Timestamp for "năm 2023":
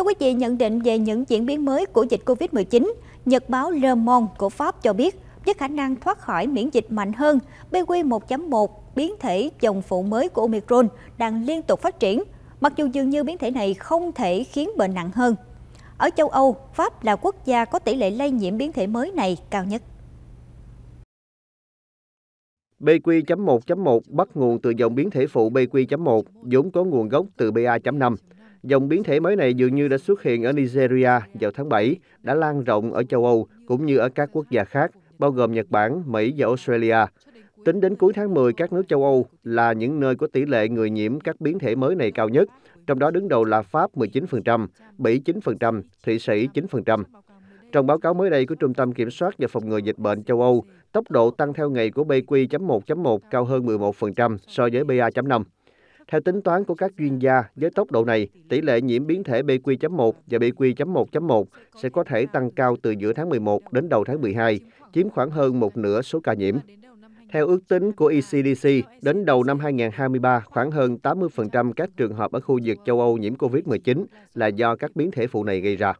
69.44-70.40